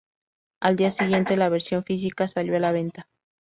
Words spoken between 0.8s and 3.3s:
siguiente, la versión física salió a la venta.